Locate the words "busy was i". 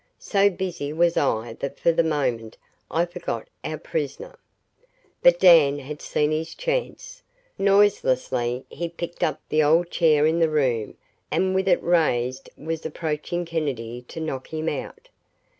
0.49-1.53